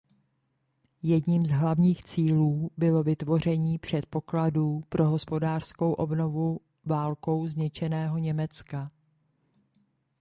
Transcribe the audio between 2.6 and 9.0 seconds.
bylo vytvoření předpokladů pro hospodářskou obnovu válkou zničeného Německa.